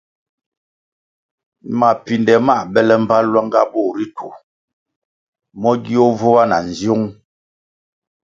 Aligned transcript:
Mapinde 1.79 2.35
mā 2.47 2.55
bele 2.73 2.95
mbpa 3.01 3.17
lwanga 3.29 3.61
bur 3.71 3.89
ritu 3.97 4.27
mo 5.61 5.71
gio 5.83 6.05
vubah 6.19 6.45
na 6.49 6.57
nziung. 6.67 7.05